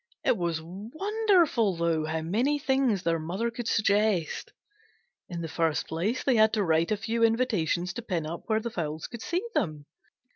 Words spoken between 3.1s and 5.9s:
mother could suggest. In the first